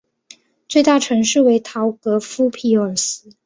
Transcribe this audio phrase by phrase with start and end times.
[0.67, 3.33] 最大城市为陶格夫匹尔斯。